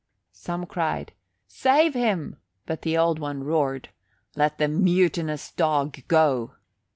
Some 0.33 0.65
cried 0.65 1.13
"Save 1.47 1.93
him!" 1.93 2.37
but 2.65 2.81
the 2.81 2.97
Old 2.97 3.19
One 3.19 3.43
roared, 3.43 3.89
"Let 4.35 4.57
the 4.57 4.67
mutinous 4.67 5.51
dog 5.51 5.99
go!" 6.07 6.55